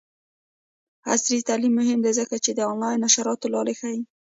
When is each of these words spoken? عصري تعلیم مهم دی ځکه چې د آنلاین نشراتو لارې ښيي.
عصري 1.11 1.39
تعلیم 1.49 1.73
مهم 1.79 1.99
دی 2.05 2.11
ځکه 2.19 2.35
چې 2.43 2.51
د 2.53 2.59
آنلاین 2.71 2.97
نشراتو 3.05 3.47
لارې 3.55 3.73
ښيي. 3.79 4.01